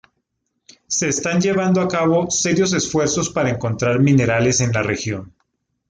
Se 0.87 1.09
están 1.09 1.41
llevando 1.41 1.79
a 1.79 1.87
cabo 1.87 2.31
serios 2.31 2.73
esfuerzos 2.73 3.29
para 3.29 3.51
encontrar 3.51 3.99
minerales 3.99 4.59
en 4.59 4.71
la 4.71 4.81
región. 4.81 5.35